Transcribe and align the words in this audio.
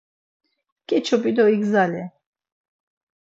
Keç̌opi 0.87 1.31
do 1.37 1.45
igzali. 1.55 2.03